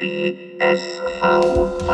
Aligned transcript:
Die 0.00 0.58
SV-Wahlen. 0.58 1.84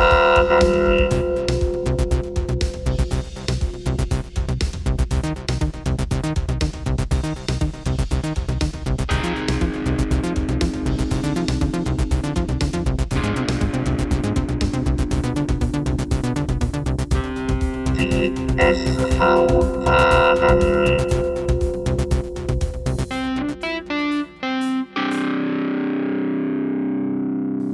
Die 17.99 18.33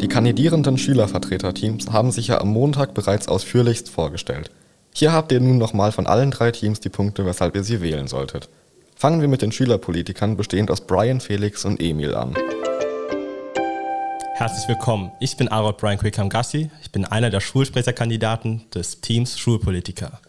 Die 0.01 0.09
kandidierenden 0.09 0.77
Schülervertreterteams 0.77 1.91
haben 1.91 2.13
sich 2.13 2.29
ja 2.29 2.39
am 2.43 2.49
Montag 2.49 2.93
bereits 2.93 3.29
ausführlichst 3.29 3.89
vorgestellt. 3.89 4.51
Hier 4.95 5.13
habt 5.13 5.33
ihr 5.33 5.41
nun 5.41 5.57
nochmal 5.57 5.91
von 5.91 6.07
allen 6.07 6.31
drei 6.31 6.51
Teams 6.51 6.81
die 6.81 6.91
Punkte, 6.91 7.25
weshalb 7.25 7.57
ihr 7.57 7.65
sie 7.65 7.81
wählen 7.81 8.07
solltet. 8.07 8.51
Fangen 8.95 9.23
wir 9.23 9.29
mit 9.29 9.41
den 9.41 9.53
Schülerpolitikern 9.53 10.37
bestehend 10.37 10.71
aus 10.71 10.83
Brian, 10.83 11.21
Felix 11.21 11.65
und 11.65 11.81
Emil 11.81 12.15
an. 12.15 12.37
Herzlich 14.35 14.69
willkommen. 14.69 15.13
Ich 15.19 15.39
bin 15.39 15.49
Arod 15.49 15.79
Brian 15.79 15.99
Quickham-Gassi. 15.99 16.71
Ich 16.83 16.91
bin 16.93 17.07
einer 17.07 17.31
der 17.31 17.41
Schulsprecherkandidaten 17.41 18.67
des 18.75 19.01
Teams 19.01 19.39
Schulpolitiker. 19.39 20.21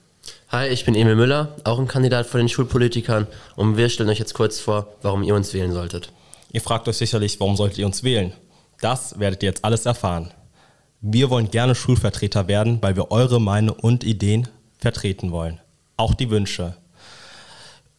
Hi, 0.48 0.70
ich 0.70 0.86
bin 0.86 0.96
Emil 0.96 1.18
Müller, 1.18 1.58
auch 1.66 1.78
ein 1.78 1.90
Kandidat 1.90 2.26
von 2.26 2.38
den 2.38 2.48
Schulpolitikern 2.48 3.28
und 3.58 3.76
wir 3.76 3.90
stellen 3.90 4.10
euch 4.10 4.20
jetzt 4.20 4.34
kurz 4.34 4.62
vor, 4.62 4.88
warum 5.02 5.24
ihr 5.24 5.36
uns 5.36 5.54
wählen 5.54 5.74
solltet. 5.74 6.14
Ihr 6.54 6.62
fragt 6.62 6.88
euch 6.88 6.96
sicherlich, 6.96 7.38
warum 7.42 7.58
solltet 7.58 7.80
ihr 7.80 7.86
uns 7.86 8.02
wählen? 8.04 8.32
Das 8.82 9.20
werdet 9.20 9.44
ihr 9.44 9.50
jetzt 9.50 9.66
alles 9.66 9.86
erfahren. 9.86 10.32
Wir 11.02 11.30
wollen 11.30 11.52
gerne 11.52 11.76
Schulvertreter 11.76 12.48
werden, 12.48 12.80
weil 12.82 12.96
wir 12.96 13.12
eure 13.12 13.40
Meinung 13.40 13.76
und 13.76 14.04
Ideen 14.04 14.48
vertreten 14.78 15.32
wollen. 15.32 15.60
Auch 15.96 16.14
die 16.14 16.30
Wünsche. 16.30 16.76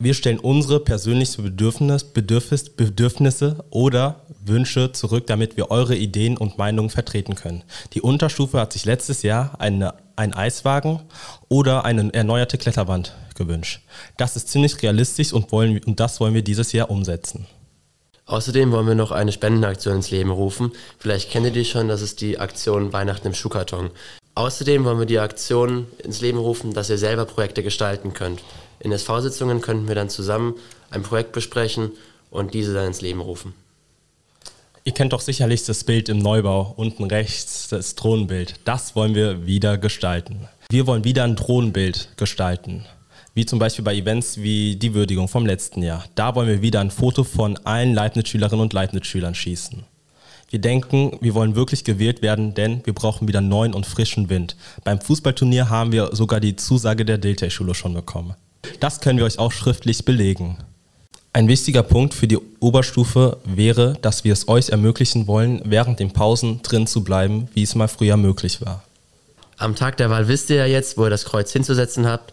Wir 0.01 0.15
stellen 0.15 0.39
unsere 0.39 0.79
persönlichen 0.79 1.43
Bedürfnis, 1.43 2.05
Bedürfnis, 2.05 2.71
Bedürfnisse 2.71 3.65
oder 3.71 4.21
Wünsche 4.45 4.93
zurück, 4.93 5.27
damit 5.27 5.57
wir 5.57 5.73
eure 5.73 5.97
Ideen 5.97 6.37
und 6.37 6.57
Meinungen 6.57 6.91
vertreten 6.91 7.35
können. 7.35 7.65
Die 7.95 8.01
Unterstufe 8.01 8.61
hat 8.61 8.73
sich 8.73 8.85
letztes 8.85 9.23
Jahr 9.23 9.61
eine, 9.61 9.95
einen 10.15 10.35
Eiswagen 10.35 11.01
oder 11.49 11.85
eine 11.85 12.15
erneuerte 12.15 12.59
Kletterwand 12.59 13.17
gewünscht. 13.35 13.81
Das 14.17 14.37
ist 14.37 14.49
ziemlich 14.49 14.81
realistisch 14.83 15.33
und, 15.33 15.51
wollen, 15.51 15.83
und 15.83 15.99
das 15.99 16.21
wollen 16.21 16.35
wir 16.35 16.43
dieses 16.43 16.71
Jahr 16.71 16.91
umsetzen. 16.91 17.47
Außerdem 18.29 18.73
wollen 18.73 18.87
wir 18.87 18.95
noch 18.95 19.11
eine 19.11 19.33
Spendenaktion 19.33 19.97
ins 19.97 20.11
Leben 20.11 20.31
rufen. 20.31 20.73
Vielleicht 20.99 21.31
kennt 21.31 21.47
ihr 21.47 21.51
die 21.51 21.65
schon, 21.65 21.89
das 21.89 22.03
ist 22.03 22.21
die 22.21 22.39
Aktion 22.39 22.93
Weihnachten 22.93 23.29
im 23.29 23.35
Schuhkarton. 23.35 23.91
Außerdem 24.35 24.85
wollen 24.85 24.99
wir 24.99 25.07
die 25.07 25.19
Aktion 25.19 25.87
ins 26.05 26.21
Leben 26.21 26.39
rufen, 26.39 26.75
dass 26.75 26.91
ihr 26.91 26.99
selber 26.99 27.25
Projekte 27.25 27.63
gestalten 27.63 28.13
könnt. 28.13 28.43
In 28.81 28.93
SV-Sitzungen 28.93 29.63
könnten 29.63 29.89
wir 29.89 29.95
dann 29.95 30.11
zusammen 30.11 30.57
ein 30.91 31.03
Projekt 31.03 31.33
besprechen 31.33 31.93
und 32.31 32.53
diese 32.53 32.75
dann 32.75 32.89
ins 32.89 33.01
Leben 33.01 33.21
rufen. 33.21 33.55
Ihr 34.85 34.93
kennt 34.93 35.15
doch 35.15 35.23
sicherlich 35.23 35.65
das 35.65 35.85
Bild 35.85 36.11
im 36.11 36.19
Neubau, 36.19 36.75
unten 36.77 37.05
rechts 37.05 37.69
das 37.69 37.95
Drohnenbild. 37.95 38.57
Das 38.65 38.95
wollen 38.95 39.15
wir 39.15 39.47
wieder 39.47 39.79
gestalten. 39.79 40.49
Wir 40.69 40.87
wollen 40.87 41.05
wieder 41.05 41.25
ein 41.25 41.35
Drohnenbild 41.35 42.11
gestalten. 42.19 42.85
Wie 43.39 43.47
zum 43.47 43.61
Beispiel 43.61 43.85
bei 43.85 43.95
Events 43.95 44.39
wie 44.39 44.75
die 44.75 44.95
Würdigung 44.95 45.29
vom 45.29 45.47
letzten 45.47 45.81
Jahr. 45.81 46.05
Da 46.17 46.35
wollen 46.35 46.49
wir 46.49 46.61
wieder 46.61 46.81
ein 46.81 46.91
Foto 46.91 47.23
von 47.23 47.57
allen 47.59 47.95
Leibniz-Schülerinnen 47.95 48.61
und 48.61 48.73
Leibniz-Schülern 48.73 49.37
schießen. 49.37 49.85
Wir 50.51 50.59
denken, 50.59 51.17
wir 51.21 51.35
wollen 51.35 51.55
wirklich 51.55 51.85
gewählt 51.85 52.21
werden, 52.21 52.55
denn 52.55 52.85
wir 52.85 52.95
brauchen 52.95 53.29
wieder 53.29 53.41
neuen 53.41 53.75
und 53.75 53.87
frischen 53.87 54.29
Wind. 54.29 54.57
Beim 54.83 55.01
Fußballturnier 55.01 55.71
haben 55.71 55.93
wir 55.93 56.17
sogar 56.17 56.41
die 56.41 56.57
Zusage 56.57 57.05
der 57.05 57.19
Dilthey-Schule 57.19 57.77
schon 57.77 57.95
bekommen. 57.95 58.35
Das 58.81 59.01
können 59.01 59.21
wir 59.21 59.25
euch 59.25 59.39
auch 59.39 59.53
schriftlich 59.53 60.05
belegen. 60.05 60.57
Ein 61.33 61.47
wichtiger 61.47 61.85
Punkt 61.85 62.15
für 62.15 62.27
die 62.27 62.41
Oberstufe 62.59 63.39
wäre, 63.45 63.97
dass 64.03 64.25
wir 64.25 64.33
es 64.33 64.49
euch 64.49 64.71
ermöglichen 64.71 65.29
wollen, 65.29 65.63
während 65.65 66.01
den 66.01 66.11
Pausen 66.11 66.61
drin 66.63 66.89
zu 66.89 67.05
bleiben, 67.05 67.47
wie 67.55 67.63
es 67.63 67.77
mal 67.77 67.87
früher 67.87 68.17
möglich 68.17 68.63
war. 68.63 68.83
Am 69.59 69.77
Tag 69.77 69.97
der 69.97 70.11
Wahl 70.11 70.27
wisst 70.27 70.51
ihr 70.51 70.57
ja 70.57 70.67
jetzt, 70.67 70.99
wo 70.99 71.05
ihr 71.05 71.11
das 71.11 71.25
Kreuz 71.25 71.53
hinzusetzen 71.53 72.05
habt 72.05 72.33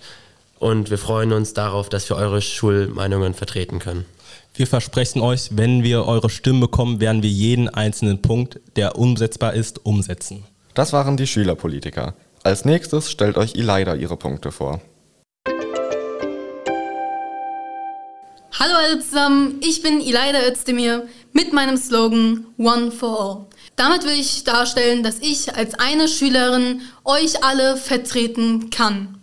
und 0.60 0.90
wir 0.90 0.98
freuen 0.98 1.34
uns 1.34 1.54
darauf, 1.54 1.90
dass 1.90 2.10
wir 2.10 2.18
eure 2.18 2.42
Schulmeinungen 2.42 3.34
vertreten 3.34 3.80
können. 3.80 4.06
Wir 4.54 4.68
versprechen 4.68 5.22
euch, 5.22 5.50
wenn 5.52 5.84
wir 5.84 6.06
eure 6.06 6.30
Stimmen 6.30 6.62
bekommen, 6.62 7.00
werden 7.02 7.22
wir 7.22 7.30
jeden 7.30 7.68
einzelnen 7.68 8.22
Punkt, 8.22 8.60
der 8.78 8.98
umsetzbar 8.98 9.54
ist, 9.54 9.86
umsetzen. 9.86 10.46
Das 10.74 10.94
waren 10.94 11.18
die 11.18 11.28
Schülerpolitiker. 11.28 12.14
Als 12.44 12.64
nächstes 12.64 13.12
stellt 13.12 13.38
euch 13.38 13.56
Elida 13.56 13.96
ihre 13.96 14.18
Punkte 14.18 14.52
vor. 14.52 14.82
Hallo 18.58 18.74
alle 18.76 19.00
zusammen, 19.00 19.60
ich 19.62 19.82
bin 19.82 20.00
Elida 20.00 20.48
Özdemir 20.48 21.08
mit 21.34 21.52
meinem 21.52 21.76
Slogan 21.76 22.46
One 22.58 22.92
for 22.92 23.20
All. 23.20 23.46
Damit 23.76 24.06
will 24.06 24.18
ich 24.18 24.46
darstellen, 24.46 25.04
dass 25.04 25.20
ich 25.20 25.54
als 25.54 25.74
eine 25.74 26.08
Schülerin 26.08 26.82
euch 27.04 27.44
alle 27.44 27.76
vertreten 27.76 28.70
kann. 28.70 29.18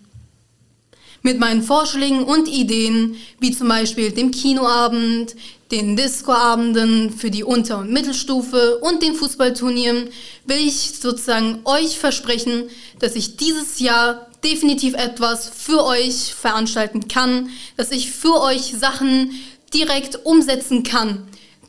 Mit 1.22 1.38
meinen 1.38 1.62
Vorschlägen 1.62 2.24
und 2.24 2.48
Ideen, 2.48 3.16
wie 3.38 3.56
zum 3.56 3.68
Beispiel 3.68 4.10
dem 4.10 4.32
Kinoabend, 4.32 5.36
den 5.70 5.96
Discoabenden 5.96 7.10
für 7.10 7.30
die 7.30 7.44
Unter- 7.44 7.78
und 7.78 7.92
Mittelstufe 7.92 8.78
und 8.78 9.02
den 9.02 9.14
Fußballturnieren, 9.14 10.08
will 10.46 10.58
ich 10.58 10.98
sozusagen 11.00 11.60
euch 11.64 11.98
versprechen, 11.98 12.64
dass 12.98 13.14
ich 13.14 13.36
dieses 13.36 13.78
Jahr 13.78 14.26
definitiv 14.44 14.94
etwas 14.94 15.48
für 15.48 15.84
euch 15.84 16.34
veranstalten 16.34 17.06
kann, 17.06 17.48
dass 17.76 17.92
ich 17.92 18.10
für 18.10 18.40
euch 18.42 18.74
Sachen 18.78 19.30
direkt 19.72 20.26
umsetzen 20.26 20.82
kann. 20.82 21.28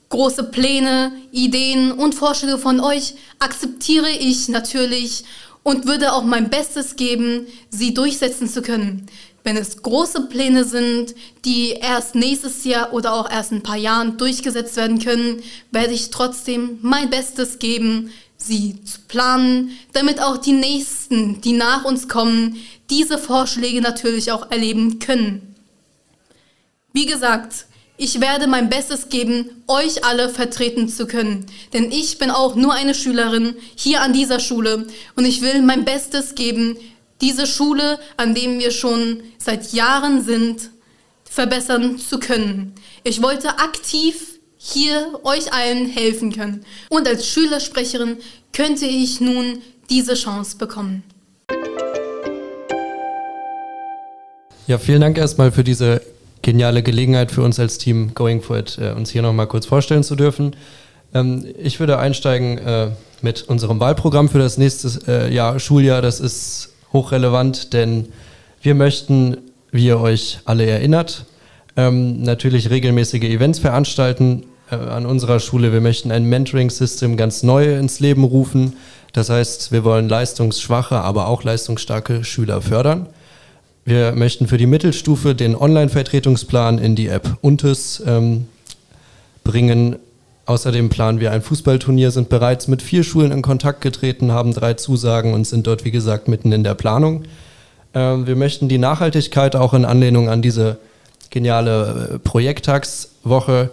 Große 0.10 0.44
Pläne, 0.46 1.12
Ideen 1.32 1.92
und 1.92 2.14
Vorschläge 2.16 2.58
von 2.58 2.80
euch 2.80 3.14
akzeptiere 3.40 4.10
ich 4.10 4.50
natürlich 4.50 5.24
und 5.64 5.86
würde 5.88 6.14
auch 6.14 6.24
mein 6.24 6.50
Bestes 6.50 6.96
geben, 6.96 7.48
sie 7.70 7.94
durchsetzen 7.94 8.50
zu 8.50 8.62
können. 8.62 9.08
Wenn 9.44 9.58
es 9.58 9.82
große 9.82 10.28
Pläne 10.28 10.64
sind, 10.64 11.16
die 11.44 11.72
erst 11.72 12.16
nächstes 12.16 12.64
Jahr 12.64 12.94
oder 12.94 13.14
auch 13.14 13.30
erst 13.30 13.52
in 13.52 13.58
ein 13.58 13.64
paar 13.64 13.78
Jahren 13.78 14.18
durchgesetzt 14.18 14.78
werden 14.78 15.00
können, 15.00 15.42
werde 15.72 15.94
ich 15.94 16.12
trotzdem 16.12 16.80
mein 16.82 17.10
Bestes 17.10 17.60
geben, 17.60 18.12
sie 18.38 18.84
zu 18.84 19.00
planen, 19.08 19.72
damit 19.92 20.22
auch 20.22 20.38
die 20.38 20.54
Nächsten, 20.54 21.42
die 21.42 21.54
nach 21.54 21.84
uns 21.84 22.08
kommen, 22.08 22.58
diese 22.90 23.18
Vorschläge 23.18 23.82
natürlich 23.82 24.32
auch 24.32 24.50
erleben 24.50 25.00
können. 25.00 25.56
Wie 26.94 27.06
gesagt, 27.06 27.66
ich 27.98 28.22
werde 28.22 28.48
mein 28.48 28.70
Bestes 28.70 29.10
geben, 29.10 29.50
euch 29.68 30.04
alle 30.04 30.30
vertreten 30.30 30.90
zu 30.90 31.06
können. 31.06 31.46
Denn 31.74 31.92
ich 31.92 32.18
bin 32.18 32.32
auch 32.32 32.56
nur 32.56 32.74
eine 32.74 32.96
Schülerin 32.96 33.56
hier 33.76 34.02
an 34.02 34.14
dieser 34.14 34.40
Schule 34.40 34.88
und 35.16 35.26
ich 35.26 35.42
will 35.42 35.62
mein 35.62 35.86
Bestes 35.86 36.36
geben, 36.36 36.78
diese 37.24 37.48
Schule, 37.48 38.00
an 38.18 38.36
dem 38.36 38.60
wir 38.60 38.72
schon 38.72 39.22
seit 39.38 39.72
Jahren 39.72 40.22
sind, 40.24 40.70
verbessern 41.24 41.98
zu 41.98 42.20
können. 42.20 42.74
Ich 43.04 43.24
wollte 43.24 43.60
aktiv 43.60 44.40
hier 44.58 45.20
euch 45.24 45.54
allen 45.54 45.88
helfen 45.88 46.34
können. 46.34 46.66
Und 46.90 47.08
als 47.08 47.28
Schülersprecherin 47.28 48.18
könnte 48.52 48.86
ich 48.86 49.22
nun 49.22 49.60
diese 49.90 50.16
Chance 50.16 50.58
bekommen. 50.58 51.04
Ja, 54.68 54.78
vielen 54.78 55.02
Dank 55.02 55.18
erstmal 55.18 55.52
für 55.52 55.64
diese 55.64 56.02
geniale 56.42 56.84
Gelegenheit 56.84 57.32
für 57.32 57.42
uns 57.42 57.58
als 57.58 57.78
Team 57.78 58.14
Going 58.14 58.42
For 58.42 58.58
It, 58.58 58.78
äh, 58.78 58.92
uns 58.92 59.12
hier 59.12 59.22
nochmal 59.22 59.48
kurz 59.48 59.66
vorstellen 59.66 60.04
zu 60.04 60.16
dürfen. 60.16 60.56
Ähm, 61.14 61.46
ich 61.58 61.80
würde 61.80 62.00
einsteigen 62.00 62.58
äh, 62.58 62.92
mit 63.22 63.44
unserem 63.44 63.80
Wahlprogramm 63.80 64.28
für 64.28 64.40
das 64.40 64.58
nächste 64.58 65.00
äh, 65.08 65.34
Jahr, 65.34 65.60
Schuljahr. 65.60 66.02
Das 66.02 66.20
ist 66.20 66.73
hochrelevant, 66.94 67.74
denn 67.74 68.08
wir 68.62 68.76
möchten, 68.76 69.38
wie 69.72 69.88
ihr 69.88 70.00
euch 70.00 70.40
alle 70.46 70.66
erinnert, 70.66 71.26
ähm, 71.76 72.22
natürlich 72.22 72.70
regelmäßige 72.70 73.24
Events 73.24 73.60
veranstalten 73.60 74.46
äh, 74.72 74.76
an 74.76 75.06
unserer 75.06 75.40
Schule. 75.40 75.74
Wir 75.74 75.82
möchten 75.82 76.12
ein 76.12 76.26
Mentoring-System 76.26 77.18
ganz 77.18 77.44
neu 77.44 77.78
ins 77.78 78.00
Leben 78.00 78.24
rufen. 78.24 78.78
Das 79.12 79.30
heißt, 79.30 79.72
wir 79.72 79.84
wollen 79.84 80.08
leistungsschwache, 80.08 80.96
aber 80.96 81.28
auch 81.28 81.44
leistungsstarke 81.44 82.24
Schüler 82.24 82.62
fördern. 82.62 83.08
Wir 83.86 84.14
möchten 84.14 84.48
für 84.48 84.58
die 84.58 84.66
Mittelstufe 84.66 85.36
den 85.36 85.56
Online-Vertretungsplan 85.56 86.78
in 86.78 86.96
die 86.96 87.08
App 87.08 87.38
Untes 87.42 88.02
ähm, 88.06 88.48
bringen. 89.44 89.98
Außerdem 90.46 90.90
planen 90.90 91.20
wir 91.20 91.32
ein 91.32 91.42
Fußballturnier, 91.42 92.12
sind 92.12 92.28
bereits 92.28 92.68
mit 92.68 92.82
vier 92.82 93.04
Schulen 93.04 93.32
in 93.32 93.42
Kontakt 93.42 93.82
getreten, 93.82 94.32
haben 94.32 94.54
drei 94.54 94.74
Zusagen 94.74 95.34
und 95.34 95.48
sind 95.48 95.68
dort, 95.68 95.86
wie 95.86 95.92
gesagt, 95.92 96.28
mitten 96.28 96.52
in 96.52 96.64
der 96.64 96.74
Planung. 96.74 97.24
Ähm, 97.94 98.28
wir 98.28 98.36
möchten 98.36 98.68
die 98.68 98.78
Nachhaltigkeit 98.78 99.56
auch 99.56 99.74
in 99.74 99.86
Anlehnung 99.86 100.30
an 100.30 100.42
diese 100.42 100.78
geniale 101.30 102.10
äh, 102.16 102.20
Projekttagswoche 102.20 103.72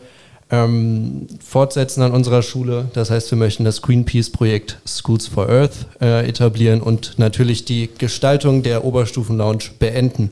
ähm, 0.53 1.27
fortsetzen 1.45 2.03
an 2.03 2.13
unserer 2.13 2.43
Schule. 2.43 2.89
Das 2.93 3.11
heißt, 3.11 3.31
wir 3.31 3.39
möchten 3.39 3.65
das 3.65 3.83
Greenpeace-Projekt 3.83 4.79
Schools 4.87 5.27
for 5.27 5.49
Earth 5.49 5.87
äh, 6.01 6.29
etablieren 6.29 6.81
und 6.81 7.19
natürlich 7.19 7.65
die 7.65 7.89
Gestaltung 7.99 8.63
der 8.63 8.85
Oberstufen-Lounge 8.85 9.65
beenden. 9.79 10.31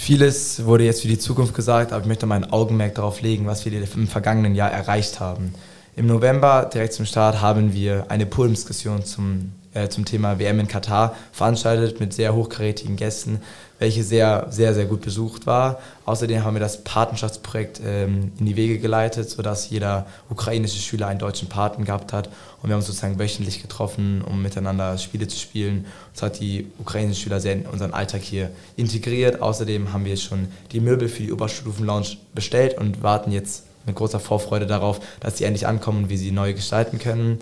Vieles 0.00 0.64
wurde 0.64 0.84
jetzt 0.84 1.02
für 1.02 1.08
die 1.08 1.18
Zukunft 1.18 1.54
gesagt, 1.54 1.92
aber 1.92 2.00
ich 2.00 2.08
möchte 2.08 2.24
mein 2.24 2.50
Augenmerk 2.50 2.94
darauf 2.94 3.20
legen, 3.20 3.44
was 3.46 3.66
wir 3.66 3.72
im 3.94 4.08
vergangenen 4.08 4.54
Jahr 4.54 4.70
erreicht 4.72 5.20
haben. 5.20 5.52
Im 5.94 6.06
November, 6.06 6.70
direkt 6.72 6.94
zum 6.94 7.04
Start, 7.04 7.42
haben 7.42 7.74
wir 7.74 8.06
eine 8.08 8.24
Podiumsdiskussion 8.24 9.04
zum, 9.04 9.52
äh, 9.74 9.88
zum 9.88 10.04
Thema 10.04 10.38
WM 10.38 10.60
in 10.60 10.68
Katar 10.68 11.16
veranstaltet 11.32 12.00
mit 12.00 12.12
sehr 12.12 12.34
hochkarätigen 12.34 12.96
Gästen 12.96 13.40
welche 13.80 14.04
sehr, 14.04 14.46
sehr, 14.50 14.74
sehr 14.74 14.84
gut 14.84 15.00
besucht 15.00 15.46
war. 15.46 15.80
Außerdem 16.04 16.44
haben 16.44 16.54
wir 16.54 16.60
das 16.60 16.84
Patenschaftsprojekt 16.84 17.80
ähm, 17.84 18.30
in 18.38 18.44
die 18.44 18.54
Wege 18.54 18.78
geleitet, 18.78 19.30
sodass 19.30 19.70
jeder 19.70 20.06
ukrainische 20.28 20.78
Schüler 20.78 21.08
einen 21.08 21.18
deutschen 21.18 21.48
Paten 21.48 21.86
gehabt 21.86 22.12
hat. 22.12 22.28
Und 22.62 22.68
wir 22.68 22.74
haben 22.74 22.80
uns 22.80 22.86
sozusagen 22.86 23.18
wöchentlich 23.18 23.62
getroffen, 23.62 24.22
um 24.22 24.42
miteinander 24.42 24.98
Spiele 24.98 25.26
zu 25.28 25.38
spielen. 25.38 25.86
Das 26.12 26.22
hat 26.22 26.40
die 26.40 26.66
ukrainischen 26.78 27.22
Schüler 27.22 27.40
sehr 27.40 27.54
in 27.54 27.66
unseren 27.66 27.94
Alltag 27.94 28.20
hier 28.20 28.50
integriert. 28.76 29.40
Außerdem 29.40 29.94
haben 29.94 30.04
wir 30.04 30.18
schon 30.18 30.48
die 30.72 30.80
Möbel 30.80 31.08
für 31.08 31.22
die 31.22 31.32
Oberstufen-Lounge 31.32 32.18
bestellt 32.34 32.76
und 32.76 33.02
warten 33.02 33.32
jetzt 33.32 33.64
mit 33.86 33.96
großer 33.96 34.20
Vorfreude 34.20 34.66
darauf, 34.66 35.00
dass 35.20 35.38
sie 35.38 35.44
endlich 35.44 35.66
ankommen 35.66 36.04
und 36.04 36.10
wir 36.10 36.18
sie 36.18 36.32
neu 36.32 36.52
gestalten 36.52 36.98
können. 36.98 37.38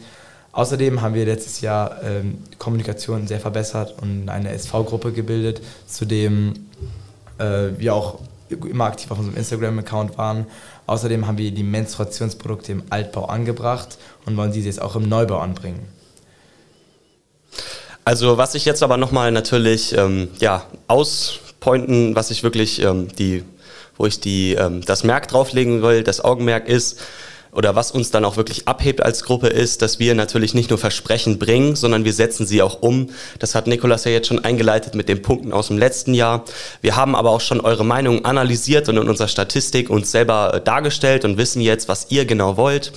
Außerdem 0.59 1.03
haben 1.03 1.15
wir 1.15 1.25
letztes 1.25 1.61
Jahr 1.61 2.03
ähm, 2.03 2.39
Kommunikation 2.59 3.29
sehr 3.29 3.39
verbessert 3.39 3.95
und 4.03 4.29
eine 4.29 4.51
SV-Gruppe 4.51 5.13
gebildet, 5.13 5.61
zu 5.87 6.05
dem 6.05 6.53
äh, 7.39 7.69
wir 7.79 7.95
auch 7.95 8.19
immer 8.51 8.87
aktiv 8.87 9.09
auf 9.13 9.21
unserem 9.21 9.37
Instagram-Account 9.37 10.19
waren. 10.19 10.47
Außerdem 10.89 11.29
haben 11.29 11.39
wir 11.39 11.53
die 11.53 11.63
Menstruationsprodukte 11.63 12.73
im 12.73 12.83
Altbau 12.91 13.27
angebracht 13.27 13.99
und 14.27 14.37
wollen 14.37 14.51
diese 14.51 14.67
jetzt 14.67 14.83
auch 14.83 14.97
im 14.97 15.09
Neubau 15.09 15.39
anbringen. 15.39 15.87
Also 18.05 18.37
was 18.37 18.57
ich 18.57 18.65
jetzt 18.65 18.83
aber 18.83 18.97
nochmal 18.97 19.31
natürlich 19.31 19.97
ähm, 19.97 20.27
ja, 20.41 20.65
auspointen, 20.89 22.17
was 22.17 22.33
ich 22.33 22.43
wirklich 22.43 22.83
ähm, 22.83 23.07
die, 23.17 23.45
wo 23.97 24.07
ich 24.07 24.19
die, 24.19 24.55
ähm, 24.55 24.81
das 24.85 25.05
Merk 25.05 25.29
drauflegen 25.29 25.83
will, 25.83 26.03
das 26.03 26.21
Augenmerk 26.21 26.67
ist, 26.67 26.99
oder 27.53 27.75
was 27.75 27.91
uns 27.91 28.11
dann 28.11 28.25
auch 28.25 28.37
wirklich 28.37 28.69
abhebt 28.69 29.03
als 29.03 29.25
Gruppe 29.25 29.49
ist, 29.49 29.83
dass 29.83 29.99
wir 29.99 30.15
natürlich 30.15 30.55
nicht 30.55 30.71
nur 30.71 30.79
Versprechen 30.79 31.39
bringen, 31.39 31.77
sondern 31.77 32.05
wir 32.05 32.13
setzen 32.13 32.47
sie 32.47 32.63
auch 32.63 32.83
um. 32.83 33.11
Das 33.39 33.55
hat 33.55 33.67
Nikolas 33.67 34.05
ja 34.05 34.11
jetzt 34.11 34.29
schon 34.29 34.45
eingeleitet 34.45 34.95
mit 34.95 35.09
den 35.09 35.23
Punkten 35.23 35.53
aus 35.53 35.69
dem 35.69 35.79
letzten 35.79 36.15
Jahr. 36.15 36.45
Wir 36.81 36.97
haben 36.97 37.15
aber 37.15 37.31
auch 37.31 37.41
schon 37.41 37.61
eure 37.61 37.85
Meinung 37.85 38.25
analysiert 38.25 38.89
und 38.89 38.97
in 38.97 39.09
unserer 39.09 39.29
Statistik 39.29 39.91
uns 39.91 40.11
selber 40.11 40.55
äh, 40.55 40.61
dargestellt 40.61 41.25
und 41.25 41.39
wissen 41.39 41.61
jetzt, 41.61 41.89
was 41.89 42.07
ihr 42.11 42.25
genau 42.25 42.57
wollt. 42.57 42.93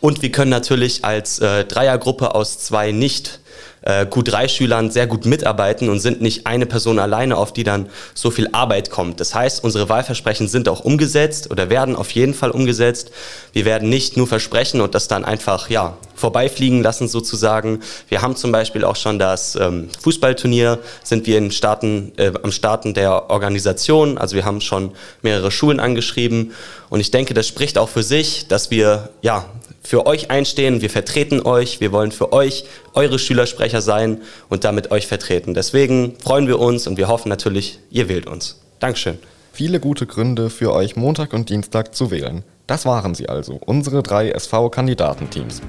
Und 0.00 0.22
wir 0.22 0.30
können 0.30 0.50
natürlich 0.50 1.04
als 1.04 1.38
äh, 1.38 1.64
Dreiergruppe 1.64 2.34
aus 2.34 2.58
zwei 2.58 2.92
nicht 2.92 3.40
äh, 3.86 4.04
Q3-Schülern 4.04 4.90
sehr 4.90 5.06
gut 5.06 5.24
mitarbeiten 5.24 5.88
und 5.88 6.00
sind 6.00 6.20
nicht 6.20 6.46
eine 6.46 6.66
Person 6.66 6.98
alleine, 6.98 7.36
auf 7.36 7.52
die 7.52 7.64
dann 7.64 7.88
so 8.14 8.30
viel 8.30 8.48
Arbeit 8.52 8.90
kommt. 8.90 9.20
Das 9.20 9.34
heißt, 9.34 9.64
unsere 9.64 9.88
Wahlversprechen 9.88 10.48
sind 10.48 10.68
auch 10.68 10.80
umgesetzt 10.80 11.50
oder 11.50 11.70
werden 11.70 11.96
auf 11.96 12.10
jeden 12.10 12.34
Fall 12.34 12.50
umgesetzt. 12.50 13.12
Wir 13.52 13.64
werden 13.64 13.88
nicht 13.88 14.16
nur 14.16 14.26
versprechen 14.26 14.80
und 14.80 14.94
das 14.94 15.08
dann 15.08 15.24
einfach 15.24 15.70
ja, 15.70 15.96
vorbeifliegen 16.16 16.82
lassen 16.82 17.06
sozusagen. 17.06 17.80
Wir 18.08 18.22
haben 18.22 18.34
zum 18.34 18.50
Beispiel 18.50 18.84
auch 18.84 18.96
schon 18.96 19.18
das 19.18 19.54
ähm, 19.56 19.88
Fußballturnier, 20.00 20.78
sind 21.04 21.26
wir 21.26 21.38
in 21.38 21.50
Starten, 21.50 22.12
äh, 22.16 22.32
am 22.42 22.50
Starten 22.50 22.94
der 22.94 23.30
Organisation. 23.30 24.18
Also 24.18 24.34
wir 24.34 24.44
haben 24.44 24.60
schon 24.60 24.92
mehrere 25.22 25.50
Schulen 25.50 25.78
angeschrieben 25.78 26.52
und 26.88 27.00
ich 27.00 27.10
denke, 27.10 27.34
das 27.34 27.46
spricht 27.46 27.78
auch 27.78 27.88
für 27.88 28.02
sich, 28.02 28.48
dass 28.48 28.70
wir 28.70 29.10
ja 29.22 29.44
für 29.86 30.06
euch 30.06 30.30
einstehen, 30.30 30.80
wir 30.80 30.90
vertreten 30.90 31.40
euch, 31.42 31.80
wir 31.80 31.92
wollen 31.92 32.10
für 32.10 32.32
euch 32.32 32.64
eure 32.94 33.18
Schülersprecher 33.18 33.80
sein 33.80 34.20
und 34.48 34.64
damit 34.64 34.90
euch 34.90 35.06
vertreten. 35.06 35.54
Deswegen 35.54 36.16
freuen 36.22 36.48
wir 36.48 36.58
uns 36.58 36.86
und 36.86 36.96
wir 36.96 37.06
hoffen 37.08 37.28
natürlich, 37.28 37.78
ihr 37.90 38.08
wählt 38.08 38.26
uns. 38.26 38.60
Dankeschön. 38.80 39.18
Viele 39.52 39.80
gute 39.80 40.06
Gründe 40.06 40.50
für 40.50 40.72
euch 40.72 40.96
Montag 40.96 41.32
und 41.32 41.48
Dienstag 41.48 41.94
zu 41.94 42.10
wählen. 42.10 42.42
Das 42.66 42.84
waren 42.84 43.14
sie 43.14 43.28
also, 43.28 43.60
unsere 43.64 44.02
drei 44.02 44.30
SV-Kandidatenteams. 44.30 45.62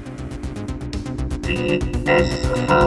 Die 1.48 1.80
SV-Wahlen. 2.06 2.78